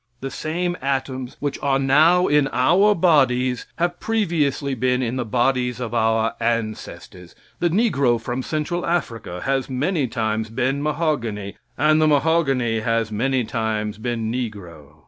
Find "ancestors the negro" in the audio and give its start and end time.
6.39-8.19